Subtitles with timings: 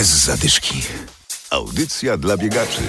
[0.00, 0.82] Bez zadyszki.
[1.50, 2.82] Audycja dla biegaczy.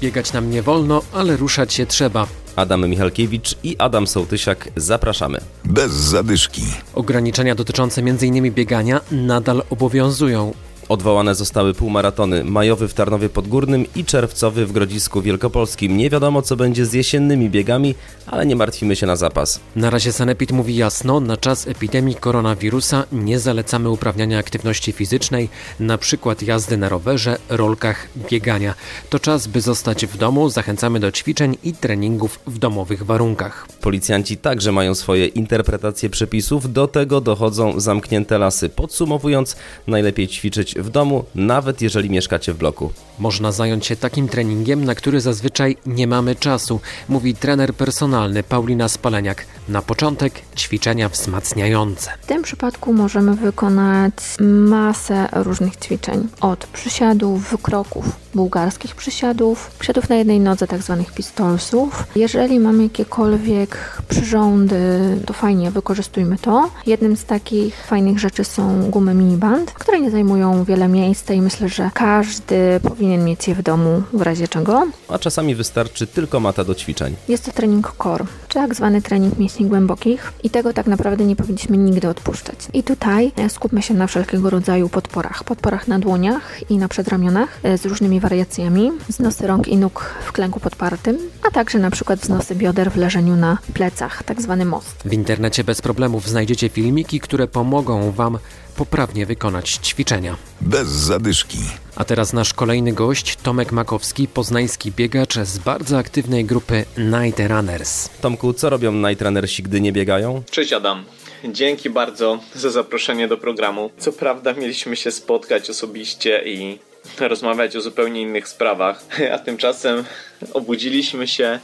[0.00, 2.26] Biegać nam nie wolno, ale ruszać się trzeba.
[2.56, 5.38] Adam Michalkiewicz i Adam Sołtysiak zapraszamy.
[5.64, 6.62] Bez zadyszki.
[6.94, 8.52] Ograniczenia dotyczące m.in.
[8.52, 10.52] biegania nadal obowiązują.
[10.90, 15.96] Odwołane zostały półmaratony majowy w Tarnowie Podgórnym i czerwcowy w Grodzisku Wielkopolskim.
[15.96, 17.94] Nie wiadomo co będzie z jesiennymi biegami,
[18.26, 19.60] ale nie martwimy się na zapas.
[19.76, 25.48] Na razie Sanepid mówi jasno, na czas epidemii koronawirusa nie zalecamy uprawniania aktywności fizycznej,
[25.80, 28.74] na przykład jazdy na rowerze, rolkach, biegania.
[29.10, 33.68] To czas, by zostać w domu, zachęcamy do ćwiczeń i treningów w domowych warunkach.
[33.80, 38.68] Policjanci także mają swoje interpretacje przepisów, do tego dochodzą zamknięte lasy.
[38.68, 42.90] Podsumowując, najlepiej ćwiczyć w domu, nawet jeżeli mieszkacie w bloku.
[43.18, 48.88] Można zająć się takim treningiem, na który zazwyczaj nie mamy czasu, mówi trener personalny Paulina
[48.88, 49.46] Spaleniak.
[49.68, 52.10] Na początek ćwiczenia wzmacniające.
[52.22, 56.28] W tym przypadku możemy wykonać masę różnych ćwiczeń.
[56.40, 58.04] Od przysiadów, wykroków,
[58.34, 62.04] bułgarskich przysiadów, przysiadów na jednej nodze, tak zwanych pistolsów.
[62.16, 64.78] Jeżeli mamy jakiekolwiek przyrządy,
[65.26, 66.70] to fajnie wykorzystujmy to.
[66.86, 71.68] Jednym z takich fajnych rzeczy są gumy miniband, które nie zajmują wiele miejsca i myślę,
[71.68, 74.86] że każdy powinien mieć je w domu w razie czego.
[75.08, 77.16] A czasami wystarczy tylko mata do ćwiczeń.
[77.28, 81.76] Jest to trening core, tak zwany trening mięśni głębokich i tego tak naprawdę nie powinniśmy
[81.76, 82.58] nigdy odpuszczać.
[82.72, 85.44] I tutaj e, skupmy się na wszelkiego rodzaju podporach.
[85.44, 90.32] Podporach na dłoniach i na przedramionach e, z różnymi wariacjami, wznosy rąk i nóg w
[90.32, 95.02] klęku podpartym, a także na przykład wznosy bioder w leżeniu na plecach, tak zwany most.
[95.04, 98.38] W internecie bez problemów znajdziecie filmiki, które pomogą Wam
[98.76, 100.36] poprawnie wykonać ćwiczenia.
[100.60, 101.58] Bez zadyszki.
[102.00, 108.08] A teraz nasz kolejny gość, Tomek Makowski, poznański biegacz z bardzo aktywnej grupy Night Runners.
[108.20, 110.42] Tomku, co robią najtrenersi, gdy nie biegają?
[110.50, 111.04] Cześć Adam.
[111.44, 113.90] Dzięki bardzo za zaproszenie do programu.
[113.98, 116.78] Co prawda mieliśmy się spotkać osobiście i
[117.18, 120.04] rozmawiać o zupełnie innych sprawach, a tymczasem
[120.52, 121.58] obudziliśmy się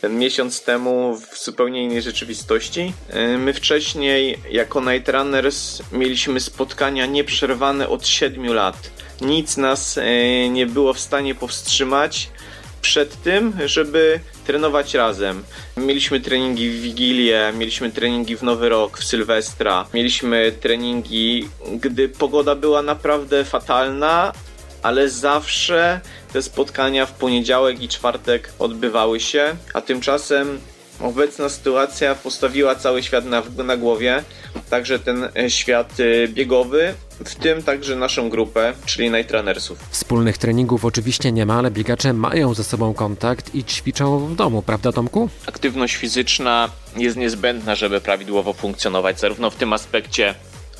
[0.00, 2.92] ten miesiąc temu w zupełnie innej rzeczywistości.
[3.38, 8.90] My wcześniej jako Night Runners mieliśmy spotkania nieprzerwane od 7 lat.
[9.20, 12.30] Nic nas e, nie było w stanie powstrzymać
[12.80, 15.44] przed tym, żeby trenować razem.
[15.76, 21.48] Mieliśmy treningi w Wigilię, mieliśmy treningi w Nowy Rok, w Sylwestra, mieliśmy treningi,
[21.80, 24.32] gdy pogoda była naprawdę fatalna,
[24.82, 26.00] ale zawsze
[26.32, 30.60] te spotkania w poniedziałek i czwartek odbywały się, a tymczasem
[31.00, 34.22] obecna sytuacja postawiła cały świat na, na głowie,
[34.70, 35.96] także ten świat
[36.28, 36.94] biegowy,
[37.24, 39.78] w tym także naszą grupę, czyli Night Runnersów.
[39.90, 44.62] Wspólnych treningów oczywiście nie ma, ale biegacze mają ze sobą kontakt i ćwiczą w domu,
[44.62, 45.28] prawda Tomku?
[45.46, 50.34] Aktywność fizyczna jest niezbędna, żeby prawidłowo funkcjonować, zarówno w tym aspekcie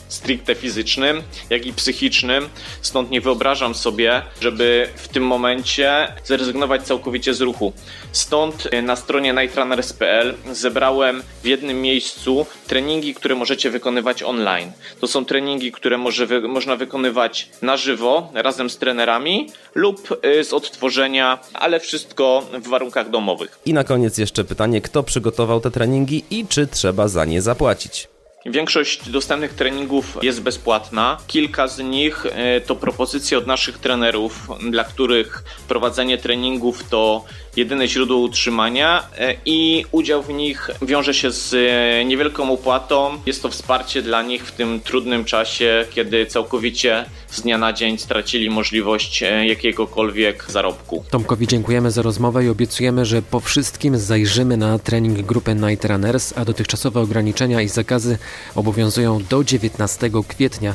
[0.08, 2.48] stricte fizycznym, jak i psychicznym.
[2.82, 7.72] Stąd nie wyobrażam sobie, żeby w tym momencie zrezygnować całkowicie z ruchu.
[8.12, 14.72] Stąd na stronie nightrunners.pl zebrałem w jednym miejscu treningi, które możecie wykonywać online.
[15.00, 20.44] To są treningi, które może wy można wykonywać na żywo razem z trenerami lub y,
[20.44, 23.58] z odtworzenia, ale wszystko w warunkach domowych.
[23.66, 28.08] I na koniec jeszcze pytanie, kto przygotował te treningi i czy trzeba za nie zapłacić?
[28.46, 31.18] Większość dostępnych treningów jest bezpłatna.
[31.26, 37.24] Kilka z nich e, to propozycje od naszych trenerów, dla których prowadzenie treningów to
[37.58, 43.18] jedyne źródło utrzymania e, i udział w nich wiąże się z e, niewielką opłatą.
[43.26, 47.98] Jest to wsparcie dla nich w tym trudnym czasie, kiedy całkowicie z dnia na dzień
[47.98, 51.04] stracili możliwość jakiegokolwiek zarobku.
[51.10, 56.34] Tomkowi dziękujemy za rozmowę i obiecujemy, że po wszystkim zajrzymy na trening grupy Night Runners,
[56.36, 58.18] a dotychczasowe ograniczenia i zakazy
[58.54, 60.74] obowiązują do 19 kwietnia.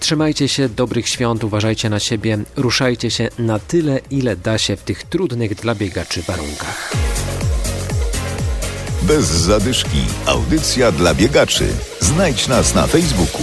[0.00, 4.82] Trzymajcie się, dobrych świąt, uważajcie na siebie, ruszajcie się na tyle, ile da się w
[4.82, 6.92] tych trudnych dla biegaczy warunkach.
[9.02, 10.04] Bez zadyszki.
[10.26, 11.68] Audycja dla biegaczy.
[12.00, 13.42] Znajdź nas na Facebooku.